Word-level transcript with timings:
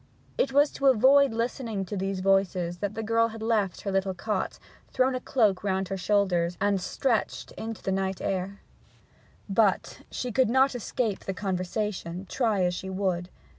It 0.35 0.51
was 0.51 0.71
to 0.71 0.87
avoid 0.87 1.31
listening 1.31 1.85
to 1.85 1.95
these 1.95 2.21
voices 2.21 2.79
that 2.79 2.95
the 2.95 3.03
girl 3.03 3.27
had 3.27 3.43
left 3.43 3.81
her 3.81 3.91
little 3.91 4.15
cot, 4.15 4.57
thrown 4.89 5.13
a 5.13 5.19
cloak 5.19 5.63
round 5.63 5.89
her 5.89 5.93
head 5.93 5.99
and 5.99 6.01
shoulders, 6.01 6.57
and 6.59 6.81
stretched 6.81 7.51
into 7.51 7.83
the 7.83 7.91
night 7.91 8.19
air. 8.19 8.61
But 9.47 10.01
she 10.09 10.31
could 10.31 10.49
not 10.49 10.73
escape 10.73 11.19
the 11.25 11.35
conversation, 11.35 12.25
try 12.27 12.63
as 12.63 12.73
she 12.73 12.89
would. 12.89 13.29